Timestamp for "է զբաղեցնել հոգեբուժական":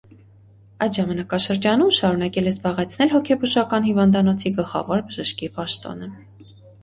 2.53-3.85